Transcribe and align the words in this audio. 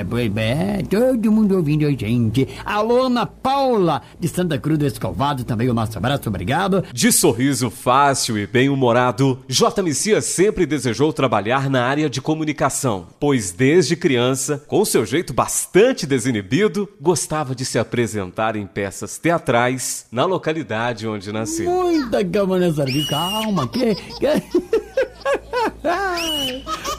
vai, 0.06 0.28
vai, 0.28 0.82
todo 0.88 1.32
mundo 1.32 1.56
ouvindo 1.56 1.86
a 1.86 1.90
gente. 1.90 2.46
Alô, 2.64 3.06
Ana 3.06 3.26
Paula, 3.26 4.02
de 4.20 4.28
Santa 4.28 4.58
Cruz 4.58 4.78
do 4.78 4.86
Escovado, 4.86 5.44
também 5.44 5.68
o 5.68 5.74
nosso 5.74 5.96
abraço, 5.98 6.28
obrigado. 6.28 6.84
De 6.92 7.10
sorriso 7.10 7.70
fácil 7.70 8.38
e 8.38 8.46
bem-humorado, 8.46 9.38
J. 9.48 9.82
Messias 9.82 10.24
sempre 10.24 10.66
desejou 10.66 11.12
trabalhar 11.12 11.70
na 11.70 11.84
área 11.84 12.08
de 12.08 12.20
comunicação, 12.20 13.06
pois 13.18 13.52
desde 13.52 13.96
criança, 13.96 14.62
com 14.66 14.84
seu 14.84 15.04
jeito 15.04 15.32
bastante 15.32 16.06
desinibido, 16.06 16.88
gostava 17.00 17.54
de 17.54 17.64
se 17.64 17.78
apresentar 17.78 18.56
em 18.56 18.66
peças 18.66 19.18
teatrais 19.18 20.06
na 20.12 20.24
localidade 20.24 21.06
onde 21.06 21.32
nasceu. 21.32 21.70
Muita 21.70 22.24
calma 22.24 22.58
nessa 22.58 22.84
calma, 23.08 23.66
que... 23.68 23.94
que... 23.94 24.67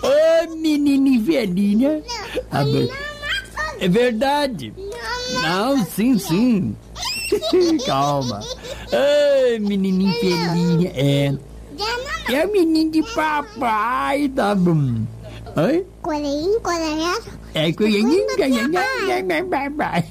Ô, 0.02 0.56
menina 0.56 1.22
velhinha. 1.24 2.04
É 3.80 3.88
verdade. 3.88 4.74
Não, 5.42 5.86
sim, 5.86 6.18
sim. 6.18 6.76
Calma. 7.86 8.42
Ai, 8.92 9.60
menininha 9.60 10.14
velhinha. 10.22 10.92
É. 10.96 11.34
É 12.34 12.46
o 12.46 12.52
menino 12.52 12.92
de 12.92 13.04
papai, 13.14 14.30
tá 14.30 14.54
bom. 14.54 15.02
Oi? 15.56 15.86
Coelhinho, 16.02 16.60
coelhinho. 16.62 17.18
É 17.54 17.72
coelhinho, 17.74 18.28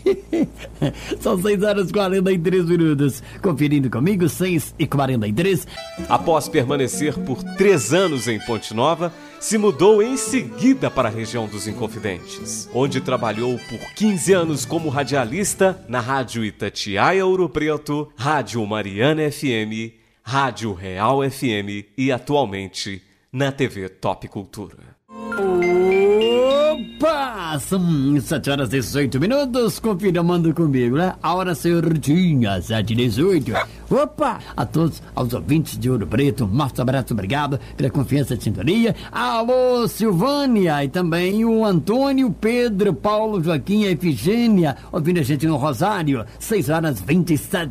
São 1.20 1.40
6 1.40 1.62
horas 1.62 1.90
e 1.90 1.92
43 1.92 2.64
minutos. 2.64 3.22
Conferindo 3.42 3.90
comigo, 3.90 4.28
6 4.28 4.74
e 4.78 4.86
43. 4.86 5.66
Após 6.08 6.48
permanecer 6.48 7.14
por 7.18 7.42
três 7.42 7.92
anos 7.92 8.28
em 8.28 8.38
Ponte 8.40 8.74
Nova, 8.74 9.12
se 9.40 9.56
mudou 9.56 10.02
em 10.02 10.16
seguida 10.16 10.90
para 10.90 11.08
a 11.08 11.12
região 11.12 11.46
dos 11.46 11.68
Inconfidentes, 11.68 12.68
onde 12.74 13.00
trabalhou 13.00 13.58
por 13.68 13.78
15 13.94 14.32
anos 14.32 14.64
como 14.64 14.88
radialista 14.88 15.78
na 15.88 16.00
Rádio 16.00 16.44
Itatiaia 16.44 17.24
Ouro 17.24 17.48
Preto, 17.48 18.10
Rádio 18.16 18.66
Mariana 18.66 19.30
FM, 19.30 19.94
Rádio 20.22 20.74
Real 20.74 21.20
FM 21.22 21.86
e 21.96 22.10
atualmente 22.10 23.02
na 23.32 23.52
TV 23.52 23.88
Top 23.88 24.26
Cultura. 24.28 24.97
São 27.60 28.20
7 28.20 28.50
horas 28.50 28.68
e 28.68 28.72
18 28.72 29.18
minutos. 29.20 29.78
Confira, 29.78 30.22
manda 30.22 30.52
comigo, 30.52 30.96
né? 30.96 31.14
A 31.22 31.34
hora 31.34 31.54
certinha, 31.54 32.60
7 32.60 32.92
e 32.92 32.96
18. 32.96 33.52
Opa! 33.90 34.38
A 34.54 34.66
todos, 34.66 35.02
aos 35.14 35.32
ouvintes 35.32 35.78
de 35.78 35.88
Ouro 35.88 36.06
Preto, 36.06 36.44
um 36.44 36.48
nosso 36.48 36.82
abraço, 36.82 37.14
obrigado 37.14 37.58
pela 37.74 37.88
confiança 37.88 38.34
e 38.34 38.40
sintonia. 38.40 38.94
Alô, 39.10 39.88
Silvânia! 39.88 40.84
E 40.84 40.88
também 40.88 41.44
o 41.44 41.64
Antônio, 41.64 42.30
Pedro, 42.30 42.92
Paulo, 42.92 43.42
Joaquim 43.42 43.84
Efigênia, 43.84 44.76
ouvindo 44.92 45.20
a 45.20 45.22
gente 45.22 45.46
no 45.46 45.56
Rosário. 45.56 46.26
6 46.38 46.68
horas 46.68 47.00
27 47.00 47.66